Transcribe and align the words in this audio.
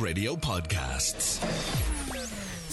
Radio 0.00 0.36
Podcasts. 0.36 1.85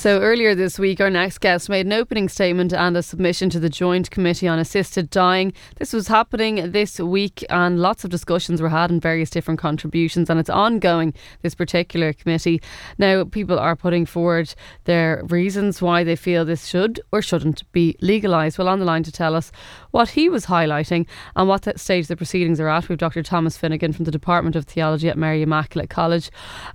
So 0.04 0.20
earlier 0.20 0.54
this 0.54 0.78
week, 0.78 1.00
our 1.00 1.10
next 1.10 1.38
guest 1.38 1.70
made 1.70 1.86
an 1.86 1.94
opening 1.94 2.28
statement 2.28 2.74
and 2.74 2.98
a 2.98 3.02
submission 3.02 3.50
to 3.52 3.58
the 3.58 3.70
Joint 3.70 4.12
Committee 4.12 4.50
on 4.50 4.60
Assisted 4.60 5.10
Dying. 5.10 5.54
This 5.78 5.94
was 5.94 6.10
happening 6.10 6.72
this 6.74 7.00
week, 7.00 7.46
and 7.50 7.80
lots 7.80 8.04
of 8.04 8.10
discussions 8.10 8.62
were 8.62 8.68
had 8.68 8.92
and 8.92 9.02
various 9.02 9.30
different 9.30 9.62
contributions, 9.62 10.30
and 10.30 10.42
it's 10.42 10.50
ongoing. 10.50 11.14
This 11.42 11.56
particular 11.56 12.12
committee 12.12 12.62
now, 12.98 13.24
people 13.24 13.58
are 13.58 13.78
putting 13.78 14.06
forward 14.06 14.54
their 14.84 15.24
reasons 15.30 15.82
why 15.82 16.04
they 16.04 16.18
feel 16.18 16.44
this 16.44 16.66
should 16.66 17.00
or 17.14 17.22
shouldn't 17.22 17.64
be 17.72 17.96
legalised. 18.02 18.58
Well, 18.58 18.68
on 18.68 18.80
the 18.80 18.86
line 18.86 19.04
to 19.04 19.12
tell 19.14 19.38
us 19.38 19.54
what 19.92 20.10
he 20.10 20.28
was 20.28 20.48
highlighting 20.48 21.08
and 21.38 21.48
what 21.48 21.80
stage 21.80 22.08
the 22.08 22.18
proceedings 22.18 22.60
are 22.60 22.68
at, 22.68 22.90
we've 22.90 22.98
Dr. 22.98 23.24
Thomas 23.24 23.58
Finegan 23.58 23.96
from 23.96 24.04
the 24.04 24.12
Department 24.12 24.58
of 24.58 24.66
Theology 24.66 25.08
at 25.08 25.18
Mary 25.18 25.42
Immaculate 25.42 25.90
College. 25.90 26.30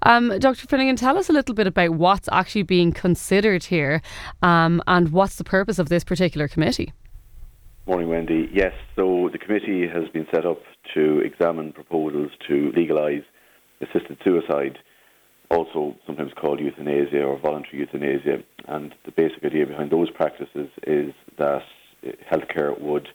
Um, 0.05 0.39
Dr. 0.39 0.67
Finegan, 0.67 0.97
tell 0.97 1.19
us 1.19 1.29
a 1.29 1.35
little 1.35 1.55
bit 1.55 1.67
about 1.67 1.91
what's 1.91 2.31
actually 2.33 2.63
being 2.63 2.91
considered 2.91 3.18
considered 3.19 3.65
here, 3.65 4.01
um, 4.43 4.81
and 4.87 5.11
what's 5.11 5.37
the 5.37 5.45
purpose 5.45 5.81
of 5.81 5.89
this 5.89 6.05
particular 6.05 6.47
committee? 6.47 6.93
Morning, 7.85 8.09
Wendy. 8.09 8.49
Yes, 8.53 8.73
so 8.95 9.29
the 9.33 9.39
committee 9.39 9.89
has 9.89 10.09
been 10.11 10.27
set 10.33 10.47
up 10.47 10.61
to 10.95 11.21
examine 11.21 11.73
proposals 11.73 12.31
to 12.49 12.71
legalise 12.77 13.25
assisted 13.81 14.19
suicide, 14.23 14.79
also 15.51 15.97
sometimes 16.07 16.33
called 16.41 16.61
euthanasia 16.61 17.23
or 17.25 17.39
voluntary 17.41 17.79
euthanasia. 17.81 18.45
And 18.69 18.95
the 19.05 19.11
basic 19.11 19.43
idea 19.45 19.67
behind 19.67 19.91
those 19.91 20.11
practices 20.11 20.69
is 20.87 21.13
that 21.39 21.65
healthcare 22.31 22.81
would 22.81 23.09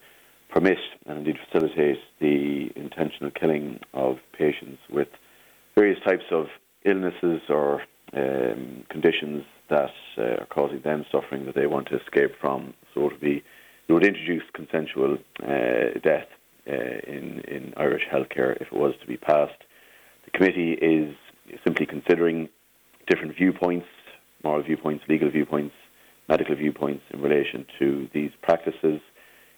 permit 0.49 0.79
and 1.05 1.19
indeed 1.19 1.37
facilitate 1.45 1.99
the 2.19 2.71
intentional 2.75 3.31
killing 3.31 3.79
of 3.93 4.17
patients 4.37 4.79
with 4.91 5.07
various 5.75 5.99
types 6.03 6.25
of 6.31 6.47
illnesses 6.83 7.41
or 7.47 7.81
um, 8.15 8.83
conditions 8.89 9.43
that 9.69 9.91
uh, 10.17 10.41
are 10.41 10.47
causing 10.49 10.81
them 10.81 11.05
suffering 11.11 11.45
that 11.45 11.55
they 11.55 11.67
want 11.67 11.87
to 11.89 11.99
escape 11.99 12.31
from. 12.39 12.73
So 12.93 13.01
it 13.01 13.11
would 13.13 13.21
be 13.21 13.43
it 13.87 13.93
would 13.93 14.05
introduce 14.05 14.43
consensual 14.53 15.17
uh, 15.41 15.99
death 16.03 16.27
uh, 16.67 16.71
in 16.71 17.41
in 17.47 17.73
Irish 17.77 18.03
healthcare 18.11 18.55
if 18.61 18.67
it 18.67 18.73
was 18.73 18.93
to 19.01 19.07
be 19.07 19.17
passed. 19.17 19.63
The 20.25 20.31
committee 20.31 20.73
is 20.73 21.15
simply 21.63 21.85
considering 21.85 22.49
different 23.07 23.35
viewpoints, 23.35 23.87
moral 24.43 24.63
viewpoints, 24.63 25.03
legal 25.09 25.29
viewpoints, 25.29 25.75
medical 26.29 26.55
viewpoints 26.55 27.03
in 27.11 27.21
relation 27.21 27.65
to 27.79 28.07
these 28.13 28.31
practices. 28.41 29.01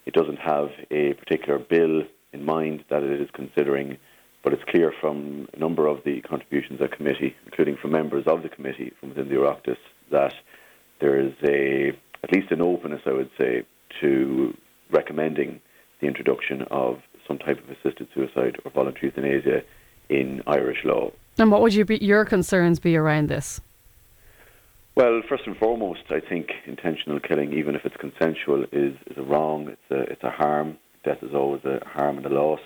It 0.06 0.14
doesn't 0.14 0.40
have 0.40 0.70
a 0.92 1.14
particular 1.14 1.60
bill 1.60 2.04
in 2.34 2.46
mind 2.46 2.84
that 2.90 3.04
it 3.04 3.22
is 3.22 3.30
considering 3.34 3.98
but 4.46 4.54
it's 4.54 4.64
clear 4.70 4.94
from 5.02 5.48
a 5.54 5.60
number 5.60 5.88
of 5.88 5.98
the 6.06 6.22
contributions 6.22 6.80
at 6.80 6.92
committee, 6.92 7.36
including 7.46 7.76
from 7.82 7.92
members 7.92 8.26
of 8.28 8.44
the 8.44 8.50
committee 8.50 8.94
from 9.00 9.10
within 9.10 9.28
the 9.28 9.34
Oireachtas, 9.34 9.76
that 10.16 10.34
there 11.02 11.20
is 11.20 11.34
a 11.44 11.92
at 12.24 12.32
least 12.34 12.52
an 12.52 12.62
openness, 12.62 13.02
I 13.06 13.14
would 13.14 13.30
say, 13.38 13.66
to 14.02 14.56
recommending 14.90 15.62
the 16.02 16.08
introduction 16.08 16.64
of 16.72 17.02
some 17.28 17.38
type 17.38 17.60
of 17.64 17.70
assisted 17.70 18.08
suicide 18.16 18.58
or 18.64 18.72
voluntary 18.72 19.08
euthanasia 19.08 19.62
in 20.10 20.42
Irish 20.48 20.80
law. 20.84 21.12
And 21.38 21.52
what 21.52 21.62
would 21.62 21.74
you 21.74 21.86
be, 21.86 21.98
your 21.98 22.26
concerns 22.26 22.80
be 22.80 22.96
around 22.96 23.30
this? 23.30 23.62
Well, 24.96 25.22
first 25.28 25.44
and 25.46 25.58
foremost, 25.58 26.04
I 26.10 26.20
think 26.20 26.48
intentional 26.66 27.20
killing, 27.20 27.54
even 27.54 27.76
if 27.76 27.86
it's 27.86 27.98
consensual, 27.98 28.64
is, 28.72 28.96
is 29.08 29.18
a 29.18 29.24
wrong. 29.24 29.70
It's 29.70 29.92
a, 29.92 30.00
it's 30.12 30.24
a 30.24 30.32
harm. 30.32 30.78
Death 31.04 31.22
is 31.22 31.34
always 31.36 31.64
a 31.66 31.86
harm 31.86 32.18
and 32.18 32.26
a 32.26 32.30
loss. 32.30 32.62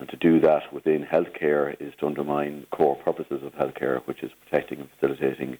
And 0.00 0.08
to 0.08 0.16
do 0.16 0.40
that 0.40 0.72
within 0.72 1.04
healthcare 1.04 1.76
is 1.80 1.92
to 2.00 2.06
undermine 2.06 2.66
core 2.70 2.96
purposes 2.96 3.42
of 3.44 3.52
healthcare, 3.52 4.00
which 4.06 4.22
is 4.22 4.30
protecting 4.44 4.80
and 4.80 4.88
facilitating 4.98 5.58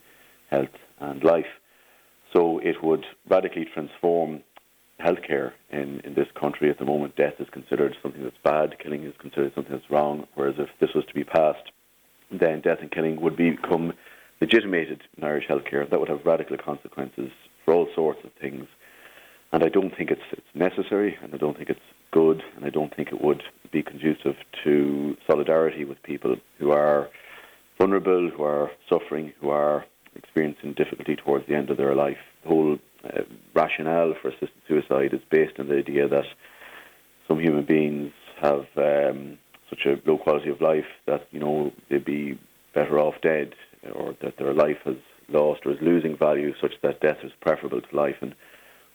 health 0.49 0.69
and 0.99 1.23
life. 1.23 1.45
So 2.33 2.59
it 2.59 2.83
would 2.83 3.05
radically 3.27 3.65
transform 3.73 4.41
healthcare 4.99 5.53
in, 5.71 6.01
in 6.01 6.13
this 6.13 6.27
country. 6.39 6.69
At 6.69 6.77
the 6.77 6.85
moment, 6.85 7.15
death 7.15 7.35
is 7.39 7.47
considered 7.51 7.95
something 8.03 8.23
that's 8.23 8.35
bad, 8.43 8.77
killing 8.79 9.03
is 9.03 9.13
considered 9.19 9.53
something 9.55 9.73
that's 9.73 9.89
wrong, 9.89 10.27
whereas 10.35 10.55
if 10.57 10.69
this 10.79 10.89
was 10.93 11.05
to 11.05 11.13
be 11.13 11.23
passed, 11.23 11.71
then 12.31 12.61
death 12.61 12.79
and 12.81 12.91
killing 12.91 13.19
would 13.21 13.37
become 13.37 13.93
legitimated 14.41 15.01
in 15.17 15.23
Irish 15.23 15.47
healthcare. 15.47 15.89
That 15.89 15.99
would 15.99 16.09
have 16.09 16.25
radical 16.25 16.57
consequences 16.57 17.31
for 17.65 17.73
all 17.73 17.87
sorts 17.95 18.19
of 18.23 18.31
things. 18.39 18.65
And 19.51 19.63
I 19.63 19.69
don't 19.69 19.95
think 19.95 20.11
it's, 20.11 20.21
it's 20.31 20.47
necessary, 20.53 21.17
and 21.23 21.33
I 21.33 21.37
don't 21.37 21.57
think 21.57 21.69
it's 21.69 21.79
good, 22.11 22.43
and 22.55 22.65
I 22.65 22.69
don't 22.69 22.95
think 22.95 23.09
it 23.09 23.21
would 23.21 23.41
be 23.71 23.81
conducive 23.81 24.35
to 24.63 25.17
solidarity 25.25 25.85
with 25.85 26.01
people 26.03 26.35
who 26.59 26.71
are 26.71 27.09
vulnerable, 27.79 28.29
who 28.29 28.43
are 28.43 28.69
suffering, 28.87 29.33
who 29.41 29.49
are 29.49 29.85
experiencing 30.19 30.73
difficulty 30.73 31.15
towards 31.15 31.47
the 31.47 31.55
end 31.55 31.69
of 31.69 31.77
their 31.77 31.95
life. 31.95 32.17
The 32.43 32.49
whole 32.49 32.77
uh, 33.03 33.21
rationale 33.53 34.13
for 34.21 34.29
assisted 34.29 34.61
suicide 34.67 35.13
is 35.13 35.21
based 35.29 35.59
on 35.59 35.67
the 35.67 35.77
idea 35.77 36.07
that 36.07 36.25
some 37.27 37.39
human 37.39 37.65
beings 37.65 38.11
have 38.41 38.65
um, 38.77 39.37
such 39.69 39.85
a 39.85 39.99
low 40.05 40.17
quality 40.17 40.49
of 40.49 40.61
life 40.61 40.89
that 41.05 41.27
you 41.31 41.39
know 41.39 41.71
they'd 41.89 42.05
be 42.05 42.39
better 42.73 42.99
off 42.99 43.15
dead, 43.21 43.55
or 43.93 44.15
that 44.21 44.37
their 44.37 44.53
life 44.53 44.77
has 44.85 44.95
lost 45.29 45.65
or 45.65 45.71
is 45.71 45.81
losing 45.81 46.17
value, 46.17 46.53
such 46.61 46.73
that 46.81 47.01
death 47.01 47.19
is 47.23 47.31
preferable 47.41 47.81
to 47.81 47.95
life. 47.95 48.17
And 48.21 48.35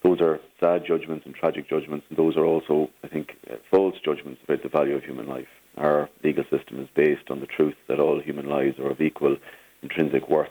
those 0.03 0.21
are 0.21 0.41
sad 0.61 0.85
judgments 0.87 1.25
and 1.27 1.35
tragic 1.35 1.69
judgments, 1.69 2.07
and 2.09 2.19
those 2.19 2.37
are 2.37 2.45
also, 2.45 2.91
I 3.03 3.09
think, 3.09 3.37
uh, 3.51 3.57
false 3.71 3.97
judgments 4.05 4.41
about 4.45 4.63
the 4.63 4.69
value 4.69 4.97
of 4.97 5.05
human 5.05 5.27
life. 5.27 5.49
Our 5.77 6.09
legal 6.23 6.45
system 6.51 6.81
is 6.81 6.89
based 6.95 7.31
on 7.31 7.41
the 7.41 7.47
truth 7.47 7.75
that 7.89 8.01
all 8.01 8.21
human 8.21 8.49
lives 8.49 8.79
are 8.79 8.91
of 8.91 9.01
equal 9.01 9.37
intrinsic 9.83 10.29
worth. 10.29 10.51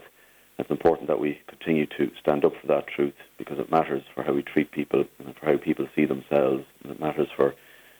It's 0.59 0.69
important 0.69 1.08
that 1.08 1.19
we 1.19 1.40
continue 1.47 1.88
to 1.97 2.12
stand 2.22 2.46
up 2.46 2.53
for 2.62 2.68
that 2.68 2.88
truth 2.88 3.16
because 3.38 3.59
it 3.59 3.72
matters 3.72 4.03
for 4.14 4.24
how 4.24 4.34
we 4.34 4.44
treat 4.44 4.72
people 4.72 5.06
and 5.25 5.36
for 5.36 5.46
how 5.46 5.58
people 5.58 5.88
see 5.96 6.06
themselves, 6.06 6.64
and 6.84 6.91
it 6.91 7.00
matters 7.00 7.28
for 7.36 7.56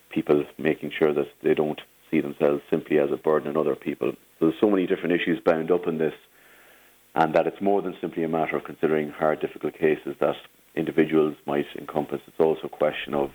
people 0.10 0.46
making 0.58 0.92
sure 0.98 1.14
that 1.14 1.28
they 1.42 1.56
don't 1.56 1.82
see 2.12 2.22
themselves 2.22 2.62
simply 2.70 3.00
as 3.00 3.12
a 3.12 3.18
burden 3.18 3.50
on 3.50 3.58
other 3.58 3.76
people. 3.76 4.12
So 4.40 4.48
there's 4.48 4.60
so 4.62 4.70
many 4.70 4.86
different 4.86 5.20
issues 5.20 5.40
bound 5.44 5.72
up 5.72 5.88
in 5.88 5.98
this, 5.98 6.14
and 7.16 7.34
that 7.34 7.48
it's 7.48 7.62
more 7.62 7.82
than 7.82 7.96
simply 8.00 8.24
a 8.24 8.30
matter 8.30 8.56
of 8.56 8.64
considering 8.64 9.10
hard, 9.10 9.40
difficult 9.40 9.74
cases 9.74 10.16
that 10.20 10.36
individuals 10.76 11.36
might 11.48 11.66
encompass. 11.78 12.22
It's 12.28 12.40
also 12.40 12.68
a 12.68 12.70
question 12.70 13.16
of 13.16 13.32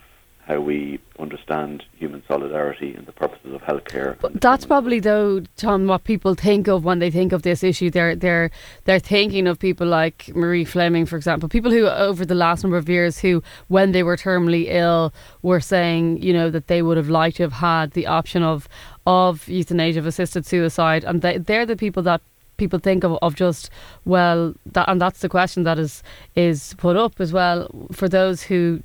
how 0.49 0.59
we 0.59 0.99
understand 1.19 1.85
human 1.95 2.23
solidarity 2.27 2.95
and 2.95 3.07
the 3.07 3.13
purposes 3.13 3.53
of 3.53 3.61
healthcare. 3.61 4.17
That's 4.41 4.65
probably 4.65 4.99
though, 4.99 5.43
Tom, 5.57 5.87
what 5.87 6.05
people 6.05 6.35
think 6.35 6.69
of 6.69 6.85
when 6.85 7.01
they 7.01 7.11
think 7.11 7.33
of 7.33 7.43
this 7.43 7.63
issue. 7.63 7.91
They're 7.91 8.17
they're 8.17 8.51
they're 8.85 8.99
thinking 8.99 9.47
of 9.47 9.59
people 9.59 9.87
like 9.87 10.31
Marie 10.35 10.65
Fleming, 10.65 11.05
for 11.05 11.17
example, 11.17 11.51
people 11.51 11.71
who 11.71 11.87
over 11.87 12.25
the 12.25 12.35
last 12.35 12.65
number 12.65 12.79
of 12.79 12.89
years 12.89 13.19
who, 13.19 13.43
when 13.69 13.93
they 13.93 14.03
were 14.03 14.17
terminally 14.17 14.67
ill, 14.69 15.13
were 15.43 15.61
saying, 15.61 16.23
you 16.23 16.33
know, 16.33 16.49
that 16.49 16.69
they 16.69 16.81
would 16.81 16.97
have 16.97 17.11
liked 17.11 17.37
to 17.37 17.43
have 17.43 17.53
had 17.53 17.93
the 17.93 18.07
option 18.07 18.43
of 18.43 18.69
of 19.07 19.47
euthanasia, 19.49 19.99
of 19.99 20.07
assisted 20.07 20.47
suicide, 20.47 21.05
and 21.05 21.21
they, 21.21 21.37
they're 21.37 21.67
the 21.67 21.77
people 21.77 22.03
that 22.05 22.23
people 22.57 22.79
think 22.79 23.05
of, 23.05 23.13
of 23.23 23.35
just 23.35 23.71
well 24.05 24.53
that 24.67 24.89
and 24.89 25.01
that's 25.01 25.21
the 25.21 25.29
question 25.29 25.63
that 25.63 25.79
is 25.79 26.03
is 26.35 26.75
put 26.79 26.97
up 26.97 27.21
as 27.21 27.33
well 27.33 27.69
for 27.93 28.09
those 28.09 28.43
who 28.43 28.83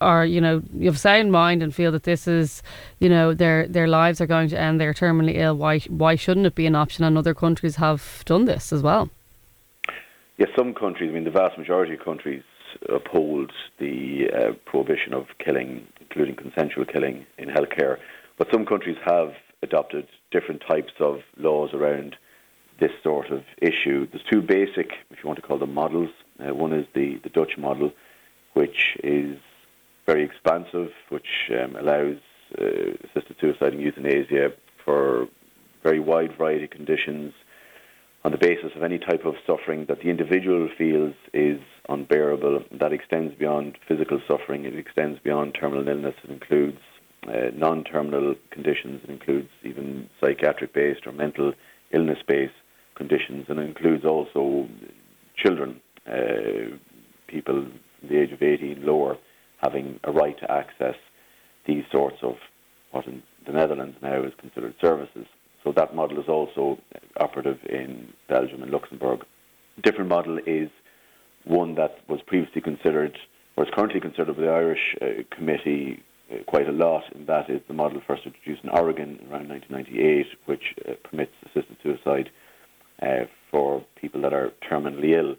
are 0.00 0.24
you 0.24 0.40
know 0.40 0.62
you 0.74 0.86
have 0.86 0.98
sound 0.98 1.32
mind 1.32 1.62
and 1.62 1.74
feel 1.74 1.92
that 1.92 2.02
this 2.04 2.26
is 2.26 2.62
you 2.98 3.08
know 3.08 3.34
their 3.34 3.66
their 3.66 3.86
lives 3.86 4.20
are 4.20 4.26
going 4.26 4.48
to 4.48 4.58
end 4.58 4.80
they're 4.80 4.94
terminally 4.94 5.36
ill 5.36 5.56
why 5.56 5.78
why 5.88 6.14
shouldn't 6.14 6.46
it 6.46 6.54
be 6.54 6.66
an 6.66 6.74
option 6.74 7.04
and 7.04 7.16
other 7.16 7.34
countries 7.34 7.76
have 7.76 8.22
done 8.26 8.44
this 8.44 8.72
as 8.72 8.82
well 8.82 9.08
yes 10.38 10.48
some 10.56 10.74
countries 10.74 11.10
i 11.10 11.14
mean 11.14 11.24
the 11.24 11.30
vast 11.30 11.56
majority 11.58 11.94
of 11.94 12.00
countries 12.04 12.42
uphold 12.94 13.52
the 13.78 14.28
uh, 14.34 14.52
prohibition 14.66 15.14
of 15.14 15.26
killing 15.38 15.86
including 16.00 16.34
consensual 16.36 16.84
killing 16.84 17.24
in 17.38 17.48
healthcare 17.48 17.98
but 18.38 18.48
some 18.52 18.66
countries 18.66 18.98
have 19.04 19.32
adopted 19.62 20.06
different 20.30 20.62
types 20.68 20.92
of 21.00 21.20
laws 21.38 21.70
around 21.72 22.16
this 22.80 22.90
sort 23.02 23.30
of 23.30 23.42
issue. 23.60 24.06
There's 24.10 24.24
two 24.30 24.42
basic, 24.42 24.90
if 25.10 25.18
you 25.22 25.26
want 25.26 25.36
to 25.40 25.46
call 25.46 25.58
them 25.58 25.74
models. 25.74 26.10
Uh, 26.38 26.54
one 26.54 26.72
is 26.72 26.86
the, 26.94 27.18
the 27.22 27.30
Dutch 27.30 27.56
model, 27.56 27.92
which 28.52 28.96
is 29.02 29.38
very 30.06 30.24
expansive, 30.24 30.90
which 31.08 31.50
um, 31.50 31.76
allows 31.76 32.16
uh, 32.60 32.64
assisted 33.04 33.36
suicide 33.40 33.72
and 33.72 33.82
euthanasia 33.82 34.50
for 34.84 35.26
very 35.82 36.00
wide 36.00 36.36
variety 36.38 36.64
of 36.64 36.70
conditions, 36.70 37.32
on 38.26 38.32
the 38.32 38.38
basis 38.38 38.72
of 38.74 38.82
any 38.82 38.98
type 38.98 39.24
of 39.24 39.34
suffering 39.46 39.86
that 39.88 40.00
the 40.00 40.10
individual 40.10 40.68
feels 40.76 41.14
is 41.32 41.60
unbearable. 41.88 42.64
That 42.72 42.92
extends 42.92 43.32
beyond 43.36 43.78
physical 43.86 44.20
suffering, 44.26 44.64
it 44.64 44.76
extends 44.76 45.20
beyond 45.20 45.54
terminal 45.54 45.86
illness, 45.86 46.16
it 46.24 46.30
includes 46.30 46.80
uh, 47.28 47.50
non 47.54 47.84
terminal 47.84 48.34
conditions, 48.50 49.00
it 49.04 49.10
includes 49.10 49.48
even 49.62 50.10
psychiatric 50.20 50.74
based 50.74 51.06
or 51.06 51.12
mental 51.12 51.52
illness 51.92 52.18
based 52.26 52.54
conditions, 52.96 53.46
and 53.48 53.60
it 53.60 53.68
includes 53.68 54.04
also 54.04 54.68
children, 55.36 55.80
uh, 56.08 56.74
people 57.28 57.64
the 58.08 58.20
age 58.20 58.32
of 58.32 58.42
18 58.42 58.84
lower, 58.84 59.16
having 59.58 60.00
a 60.04 60.12
right 60.12 60.38
to 60.38 60.50
access 60.50 60.96
these 61.66 61.84
sorts 61.90 62.18
of 62.22 62.34
what 62.90 63.06
in 63.06 63.22
the 63.46 63.52
Netherlands 63.52 63.96
now 64.02 64.22
is 64.22 64.32
considered 64.38 64.74
services. 64.80 65.26
So 65.64 65.72
that 65.76 65.94
model 65.94 66.20
is 66.20 66.28
also 66.28 66.78
operative 67.18 67.58
in 67.68 68.12
Belgium 68.28 68.62
and 68.62 68.70
Luxembourg. 68.70 69.24
A 69.78 69.80
different 69.82 70.08
model 70.08 70.38
is 70.46 70.70
one 71.44 71.74
that 71.76 71.98
was 72.08 72.20
previously 72.26 72.60
considered, 72.60 73.18
or 73.56 73.64
is 73.64 73.70
currently 73.74 74.00
considered 74.00 74.36
by 74.36 74.42
the 74.42 74.50
Irish 74.50 74.96
uh, 75.00 75.06
Committee 75.34 76.02
uh, 76.32 76.42
quite 76.46 76.68
a 76.68 76.72
lot, 76.72 77.04
and 77.14 77.26
that 77.26 77.48
is 77.48 77.60
the 77.68 77.74
model 77.74 78.00
first 78.06 78.22
introduced 78.26 78.64
in 78.64 78.70
Oregon 78.70 79.18
around 79.30 79.48
1998, 79.48 80.26
which 80.46 80.74
uh, 80.88 80.92
permits 81.08 81.32
assisted 81.44 81.76
suicide 81.82 82.30
uh, 83.02 83.26
for 83.50 83.84
people 84.00 84.20
that 84.22 84.32
are 84.32 84.52
terminally 84.68 85.16
ill. 85.16 85.36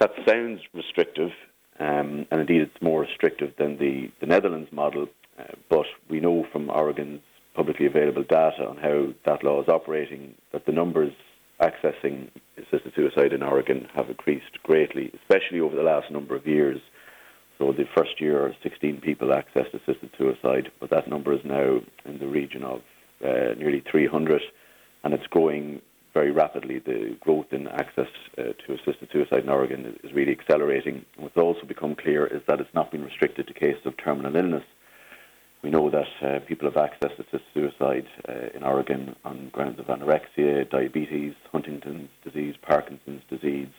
That 0.00 0.10
sounds 0.28 0.60
restrictive, 0.74 1.30
um, 1.78 2.26
and 2.30 2.40
indeed 2.40 2.62
it's 2.62 2.82
more 2.82 3.02
restrictive 3.02 3.52
than 3.58 3.78
the, 3.78 4.10
the 4.20 4.26
Netherlands 4.26 4.70
model, 4.72 5.08
uh, 5.38 5.44
but 5.68 5.86
we 6.08 6.20
know 6.20 6.46
from 6.52 6.70
Oregon's 6.70 7.20
publicly 7.54 7.86
available 7.86 8.22
data 8.22 8.66
on 8.66 8.76
how 8.76 9.08
that 9.24 9.42
law 9.42 9.62
is 9.62 9.68
operating 9.68 10.34
that 10.52 10.66
the 10.66 10.72
numbers 10.72 11.12
accessing 11.60 12.28
assisted 12.58 12.92
suicide 12.94 13.32
in 13.32 13.42
Oregon 13.42 13.88
have 13.94 14.10
increased 14.10 14.62
greatly, 14.62 15.10
especially 15.22 15.60
over 15.60 15.74
the 15.74 15.82
last 15.82 16.10
number 16.10 16.36
of 16.36 16.46
years. 16.46 16.78
So 17.58 17.72
the 17.72 17.86
first 17.96 18.20
year, 18.20 18.54
16 18.62 19.00
people 19.00 19.28
accessed 19.28 19.72
assisted 19.72 20.10
suicide, 20.18 20.70
but 20.80 20.90
that 20.90 21.08
number 21.08 21.32
is 21.32 21.40
now 21.44 21.80
in 22.04 22.18
the 22.18 22.26
region 22.26 22.62
of 22.62 22.82
uh, 23.24 23.54
nearly 23.56 23.82
300, 23.90 24.42
and 25.04 25.14
it's 25.14 25.26
growing 25.28 25.80
very 26.16 26.30
rapidly. 26.30 26.78
The 26.78 27.14
growth 27.20 27.52
in 27.52 27.68
access 27.68 28.08
uh, 28.38 28.44
to 28.44 28.72
assisted 28.72 29.10
suicide 29.12 29.40
in 29.40 29.50
Oregon 29.50 29.98
is, 30.02 30.12
really 30.14 30.32
accelerating. 30.32 31.04
What's 31.18 31.36
also 31.36 31.66
become 31.66 31.94
clear 31.94 32.26
is 32.26 32.40
that 32.48 32.58
it's 32.58 32.72
not 32.72 32.90
been 32.90 33.04
restricted 33.04 33.46
to 33.48 33.52
cases 33.52 33.84
of 33.84 33.98
terminal 33.98 34.34
illness. 34.34 34.64
We 35.62 35.68
know 35.68 35.90
that 35.90 36.08
uh, 36.22 36.40
people 36.46 36.70
have 36.70 36.78
access 36.78 37.10
to 37.16 37.22
assisted 37.22 37.42
suicide 37.52 38.06
uh, 38.26 38.56
in 38.56 38.62
Oregon 38.62 39.14
on 39.26 39.50
grounds 39.50 39.78
of 39.78 39.88
anorexia, 39.88 40.70
diabetes, 40.70 41.34
Huntington's 41.52 42.08
disease, 42.24 42.54
Parkinson's 42.62 43.22
disease, 43.28 43.72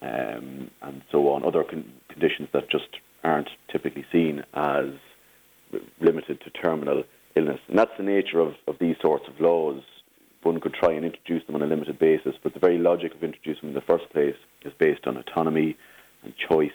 um, 0.00 0.68
and 0.82 1.02
so 1.12 1.28
on, 1.32 1.44
other 1.44 1.62
con- 1.62 1.92
conditions 2.08 2.48
that 2.52 2.70
just 2.70 2.88
aren't 3.22 3.50
typically 3.70 4.04
seen 4.10 4.42
as 4.54 4.90
limited 6.00 6.40
to 6.40 6.50
terminal 6.50 7.04
illness. 7.36 7.60
And 7.68 7.78
that's 7.78 7.96
the 7.96 8.02
nature 8.02 8.40
of, 8.40 8.54
of 8.66 8.80
these 8.80 8.96
sorts 9.00 9.28
of 9.28 9.40
laws. 9.40 9.82
One 10.42 10.60
could 10.60 10.74
try 10.74 10.92
and 10.92 11.04
introduce 11.04 11.46
them 11.46 11.54
on 11.54 11.62
a 11.62 11.66
limited 11.66 11.98
basis, 11.98 12.34
but 12.42 12.52
the 12.52 12.60
very 12.60 12.78
logic 12.78 13.14
of 13.14 13.22
introducing 13.22 13.68
them 13.68 13.70
in 13.70 13.74
the 13.74 13.80
first 13.80 14.10
place 14.10 14.36
is 14.64 14.72
based 14.78 15.06
on 15.06 15.16
autonomy 15.16 15.76
and 16.24 16.34
choice 16.36 16.70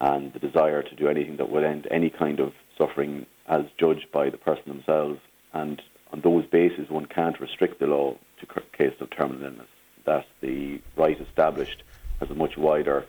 and 0.00 0.32
the 0.32 0.38
desire 0.38 0.82
to 0.82 0.94
do 0.94 1.08
anything 1.08 1.36
that 1.36 1.50
will 1.50 1.64
end 1.64 1.86
any 1.90 2.10
kind 2.10 2.40
of 2.40 2.52
suffering 2.76 3.26
as 3.46 3.62
judged 3.78 4.10
by 4.12 4.30
the 4.30 4.36
person 4.36 4.64
themselves. 4.66 5.20
And 5.52 5.80
on 6.12 6.20
those 6.20 6.46
bases, 6.46 6.90
one 6.90 7.06
can't 7.06 7.40
restrict 7.40 7.78
the 7.78 7.86
law 7.86 8.16
to 8.40 8.62
cases 8.76 9.00
of 9.00 9.10
terminal 9.10 9.44
illness. 9.44 9.68
That 10.04 10.26
the 10.40 10.80
right 10.96 11.20
established 11.20 11.82
has 12.20 12.30
a 12.30 12.34
much 12.34 12.56
wider 12.56 13.06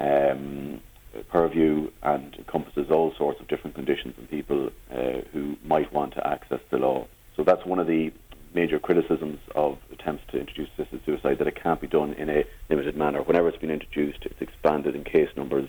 um, 0.00 0.80
purview 1.28 1.90
and 2.02 2.34
encompasses 2.36 2.90
all 2.90 3.14
sorts 3.16 3.40
of 3.40 3.48
different 3.48 3.76
conditions 3.76 4.14
and 4.18 4.28
people 4.28 4.70
uh, 4.92 5.20
who 5.32 5.56
might 5.64 5.92
want 5.92 6.14
to 6.14 6.26
access 6.26 6.60
the 6.70 6.78
law. 6.78 7.06
So 7.36 7.44
that's 7.44 7.64
one 7.64 7.78
of 7.78 7.86
the 7.86 8.12
major 8.54 8.78
criticisms 8.78 9.38
of 9.54 9.78
attempts 9.92 10.24
to 10.30 10.38
introduce 10.38 10.68
assisted 10.78 11.00
suicide 11.04 11.38
that 11.38 11.46
it 11.46 11.60
can't 11.60 11.80
be 11.80 11.86
done 11.86 12.12
in 12.14 12.30
a 12.30 12.44
limited 12.70 12.96
manner. 12.96 13.22
Whenever 13.22 13.48
it's 13.48 13.58
been 13.58 13.70
introduced, 13.70 14.20
it's 14.22 14.40
expanded 14.40 14.94
in 14.94 15.04
case 15.04 15.28
numbers 15.36 15.68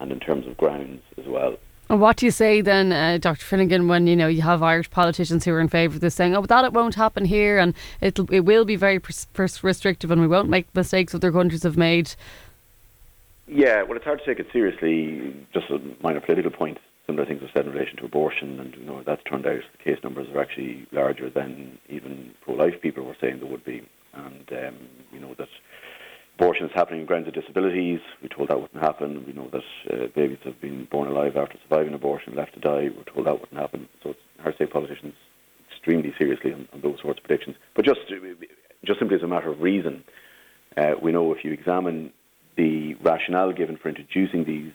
and 0.00 0.10
in 0.10 0.20
terms 0.20 0.46
of 0.46 0.56
grounds 0.56 1.02
as 1.16 1.26
well. 1.26 1.56
And 1.88 2.00
what 2.00 2.16
do 2.16 2.26
you 2.26 2.32
say 2.32 2.60
then, 2.62 2.92
uh, 2.92 3.18
Dr. 3.18 3.44
Finegan, 3.44 3.88
when 3.88 4.06
you 4.06 4.16
know 4.16 4.26
you 4.26 4.40
have 4.42 4.62
Irish 4.62 4.90
politicians 4.90 5.44
who 5.44 5.52
are 5.52 5.60
in 5.60 5.68
favour 5.68 5.96
of 5.96 6.00
this, 6.00 6.14
saying, 6.14 6.34
"Oh, 6.34 6.42
that 6.42 6.64
it 6.64 6.72
won't 6.72 6.94
happen 6.94 7.26
here, 7.26 7.58
and 7.58 7.74
it'll 8.00 8.32
it 8.32 8.40
will 8.40 8.64
be 8.64 8.76
very 8.76 8.98
pers- 8.98 9.62
restrictive, 9.62 10.10
and 10.10 10.20
we 10.20 10.26
won't 10.26 10.48
make 10.48 10.66
mistakes 10.74 11.14
other 11.14 11.30
countries 11.30 11.62
have 11.62 11.76
made." 11.76 12.14
Yeah, 13.54 13.84
well, 13.84 13.94
it's 13.94 14.04
hard 14.04 14.18
to 14.18 14.26
take 14.26 14.44
it 14.44 14.50
seriously. 14.52 15.46
Just 15.54 15.70
a 15.70 15.78
minor 16.02 16.20
political 16.20 16.50
point. 16.50 16.76
Similar 17.06 17.24
things 17.24 17.40
are 17.40 17.50
said 17.54 17.66
in 17.66 17.72
relation 17.72 17.96
to 17.98 18.04
abortion, 18.04 18.58
and 18.58 18.74
you 18.74 18.84
know 18.84 19.00
that's 19.06 19.22
turned 19.30 19.46
out 19.46 19.60
the 19.78 19.84
case 19.84 20.02
numbers 20.02 20.26
are 20.34 20.40
actually 20.40 20.88
larger 20.90 21.30
than 21.30 21.78
even 21.88 22.32
pro-life 22.42 22.74
people 22.82 23.04
were 23.04 23.16
saying 23.20 23.38
they 23.38 23.46
would 23.46 23.64
be, 23.64 23.86
and 24.12 24.50
um, 24.50 24.76
you 25.12 25.20
know 25.20 25.36
that 25.38 25.46
abortion 26.36 26.66
is 26.66 26.72
happening 26.74 27.02
on 27.02 27.06
grounds 27.06 27.28
of 27.28 27.34
disabilities. 27.34 28.00
We 28.20 28.28
told 28.28 28.48
that 28.48 28.60
wouldn't 28.60 28.82
happen. 28.82 29.22
We 29.24 29.32
know 29.32 29.48
that 29.52 29.62
uh, 29.92 30.08
babies 30.16 30.38
have 30.42 30.60
been 30.60 30.88
born 30.90 31.06
alive 31.06 31.36
after 31.36 31.56
surviving 31.62 31.94
abortion, 31.94 32.34
left 32.34 32.54
to 32.54 32.60
die. 32.60 32.88
We're 32.90 33.04
told 33.04 33.28
that 33.28 33.40
wouldn't 33.40 33.60
happen. 33.60 33.88
So 34.02 34.10
it's 34.10 34.20
hard 34.40 34.58
to 34.58 34.64
take 34.64 34.72
politicians 34.72 35.14
extremely 35.70 36.12
seriously 36.18 36.52
on, 36.52 36.66
on 36.72 36.80
those 36.80 36.98
sorts 37.02 37.20
of 37.20 37.24
predictions. 37.24 37.54
But 37.76 37.84
just, 37.84 38.00
just 38.84 38.98
simply 38.98 39.16
as 39.16 39.22
a 39.22 39.28
matter 39.28 39.52
of 39.52 39.60
reason, 39.60 40.02
uh, 40.76 40.94
we 41.00 41.12
know 41.12 41.32
if 41.32 41.44
you 41.44 41.52
examine 41.52 42.12
the 42.56 42.94
rationale 42.94 43.52
given 43.52 43.76
for 43.76 43.88
introducing 43.88 44.44
these 44.44 44.72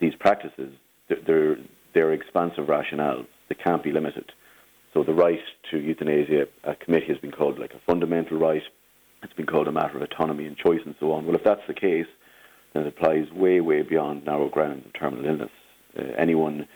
these 0.00 0.14
practices, 0.14 0.72
they're, 1.08 1.56
they're 1.92 2.12
expansive 2.12 2.66
rationales. 2.66 3.26
They 3.48 3.56
can't 3.56 3.82
be 3.82 3.90
limited. 3.90 4.30
So 4.94 5.02
the 5.02 5.12
right 5.12 5.40
to 5.72 5.78
euthanasia, 5.78 6.46
a 6.62 6.76
committee 6.76 7.08
has 7.08 7.18
been 7.18 7.32
called 7.32 7.58
like 7.58 7.74
a 7.74 7.80
fundamental 7.84 8.38
right 8.38 8.62
it's 9.22 9.32
been 9.32 9.46
called 9.46 9.68
a 9.68 9.72
matter 9.72 9.96
of 9.96 10.02
autonomy 10.02 10.46
and 10.46 10.56
choice 10.56 10.80
and 10.84 10.94
so 11.00 11.12
on. 11.12 11.26
Well, 11.26 11.34
if 11.34 11.44
that's 11.44 11.66
the 11.66 11.74
case, 11.74 12.06
then 12.72 12.84
it 12.84 12.88
applies 12.88 13.30
way, 13.32 13.60
way 13.60 13.82
beyond 13.82 14.24
narrow 14.24 14.48
grounds 14.48 14.86
of 14.86 14.92
terminal 14.92 15.26
illness. 15.26 15.50
Uh, 15.98 16.02
anyone 16.16 16.68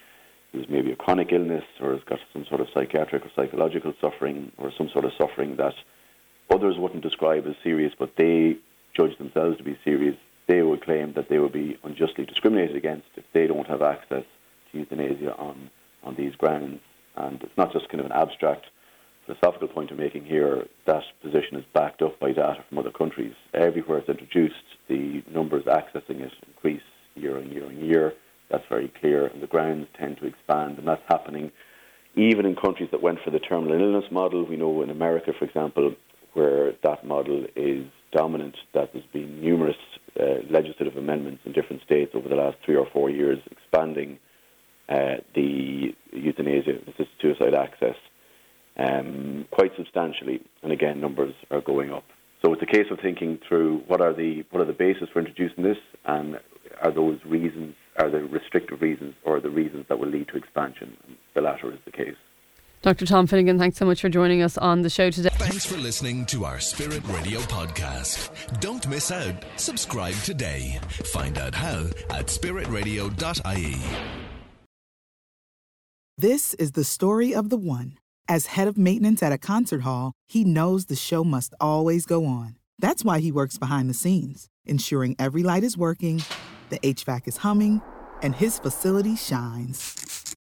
who's 0.53 0.69
maybe 0.69 0.93
a 0.93 0.97
chronic 0.97 1.33
illness 1.33 1.65
or 1.81 1.93
has 1.93 2.03
got 2.05 2.19
some 2.33 2.44
sort 2.47 2.61
of 2.61 2.69
psychiatric 2.75 3.25
or 3.25 3.31
psychological 3.35 3.94
suffering 4.00 4.50
or 4.59 4.73
some 4.77 4.89
sort 4.89 5.05
of 5.05 5.12
suffering 5.17 5.56
that 5.56 5.75
others 6.50 6.77
wouldn't 6.79 7.03
describe 7.03 7.47
as 7.47 7.55
serious, 7.62 7.93
but 7.99 8.17
they 8.17 8.56
judge 8.94 9.17
themselves 9.19 9.56
to 9.56 9.63
be 9.63 9.79
serious, 9.84 10.17
they 10.53 10.63
would 10.63 10.85
claim 10.85 11.15
that 11.15 11.31
they 11.31 11.39
would 11.39 11.53
be 11.53 11.79
unjustly 11.82 12.27
discriminated 12.27 12.77
against 12.77 13.06
if 13.17 13.25
they 13.32 13.47
don't 13.47 13.67
have 13.67 13.81
access 13.81 14.25
to 14.71 14.79
euthanasia 14.79 15.35
on, 15.37 15.71
on 16.03 16.15
these 16.17 16.35
grounds. 16.37 16.81
And 17.17 17.43
it's 17.43 17.56
not 17.56 17.73
just 17.73 17.89
kind 17.89 18.01
of 18.01 18.06
an 18.06 18.13
abstract 18.13 18.67
philosophical 19.25 19.69
point 19.69 19.91
I'm 19.91 19.97
making 19.97 20.27
here, 20.27 20.67
that 20.87 21.05
position 21.23 21.56
is 21.56 21.65
backed 21.73 22.03
up 22.03 22.19
by 22.21 22.32
data 22.32 22.65
from 22.69 22.79
other 22.79 22.91
countries. 22.91 23.35
Everywhere 23.55 23.99
it's 23.99 24.09
introduced, 24.11 24.67
the 24.89 25.23
numbers 25.32 25.65
accessing 25.65 26.21
it 26.21 26.32
increase 26.47 26.82
year 27.15 27.39
on 27.39 27.51
year 27.51 27.67
on 27.67 27.79
year. 27.79 28.13
That's 28.51 28.65
very 28.69 28.93
clear, 29.01 29.29
and 29.29 29.43
the 29.43 29.47
grounds 29.47 29.87
tend 29.99 30.19
to 30.19 30.27
expand, 30.27 30.77
and 30.77 30.87
that's 30.87 31.03
happening 31.09 31.51
even 32.15 32.44
in 32.44 32.55
countries 32.56 32.91
that 32.91 33.01
went 33.01 33.21
for 33.25 33.31
the 33.31 33.39
terminal 33.39 33.81
illness 33.81 34.11
model. 34.11 34.44
We 34.44 34.56
know 34.56 34.82
in 34.82 34.91
America, 34.91 35.32
for 35.39 35.47
example, 35.47 35.94
where 36.35 36.73
that 36.82 37.06
model 37.06 37.47
is 37.56 37.87
dominant, 38.13 38.56
that 38.75 38.93
there's 38.93 39.06
been 39.15 39.41
numerous 39.41 39.77
legislative 40.50 40.96
amendments 40.96 41.42
in 41.44 41.52
different 41.52 41.82
states 41.82 42.12
over 42.14 42.28
the 42.28 42.34
last 42.34 42.56
three 42.64 42.76
or 42.76 42.86
four 42.92 43.10
years 43.10 43.38
expanding 43.50 44.19
uh, 44.88 45.16
the 45.34 45.94
euthanasia, 46.12 46.78
assisted 46.86 47.08
suicide 47.20 47.54
access 47.54 47.96
um, 48.76 49.46
quite 49.50 49.70
substantially, 49.76 50.40
and 50.62 50.72
again, 50.72 51.00
numbers 51.00 51.34
are 51.50 51.60
going 51.60 51.92
up. 51.92 52.04
So 52.44 52.52
it's 52.52 52.62
a 52.62 52.66
case 52.66 52.86
of 52.90 52.98
thinking 53.00 53.38
through 53.46 53.82
what 53.86 54.00
are 54.00 54.12
the 54.12 54.44
what 54.50 54.60
are 54.60 54.66
the 54.66 54.72
bases 54.72 55.08
for 55.12 55.20
introducing 55.20 55.62
this, 55.62 55.76
and 56.04 56.38
are 56.81 56.92
those 56.92 57.19
reasons 57.24 57.74
are 57.98 58.10
the 58.10 58.24
restrictive 58.24 58.81
reasons 58.81 59.14
or 59.24 59.40
the 59.40 59.50
reasons 59.50 59.86
that 59.88 59.98
will 59.98 60.08
lead 60.08 60.28
to 60.28 60.36
expansion? 60.36 60.96
The 61.34 61.42
latter 61.42 61.72
is 61.72 61.78
the 61.84 61.92
case. 61.92 62.16
Dr. 62.82 63.06
Tom 63.06 63.29
Finegan, 63.29 63.58
thanks 63.60 63.77
so 63.79 63.86
much 63.86 64.01
for 64.01 64.08
joining 64.08 64.43
us 64.43 64.58
on 64.58 64.82
the 64.82 64.91
show 64.91 65.08
today. 65.08 65.29
Thanks 65.34 65.65
for 65.65 65.77
listening 65.77 66.27
to 66.27 66.44
our 66.44 66.58
Spirit 66.58 67.06
Radio 67.06 67.39
podcast. 67.43 68.29
Don't 68.60 68.89
miss 68.89 69.12
out. 69.12 69.44
Subscribe 69.55 70.17
today. 70.17 70.81
Find 71.12 71.39
out 71.39 71.55
how 71.55 71.84
at 72.10 72.27
spiritradio.ie. 72.27 73.77
This 76.19 76.55
is 76.55 76.72
the 76.72 76.82
story 76.82 77.32
of 77.32 77.51
the 77.51 77.56
one. 77.56 77.98
As 78.29 78.46
head 78.46 78.67
of 78.67 78.77
maintenance 78.77 79.22
at 79.22 79.32
a 79.32 79.39
concert 79.39 79.82
hall, 79.82 80.12
he 80.27 80.43
knows 80.43 80.86
the 80.86 80.96
show 80.96 81.22
must 81.22 81.55
always 81.60 82.05
go 82.05 82.27
on. 82.27 82.56
That's 82.81 83.05
why 83.05 83.20
he 83.20 83.31
works 83.31 83.58
behind 83.58 83.91
the 83.91 83.94
scenes, 83.94 84.48
ensuring 84.67 85.15
every 85.20 85.44
light 85.44 85.62
is 85.62 85.79
working, 85.79 86.22
the 86.70 86.81
HVAC 86.81 87.29
is 87.29 87.36
humming, 87.39 87.81
and 88.22 88.34
his 88.34 88.58
facility 88.58 89.15
shines. 89.15 90.21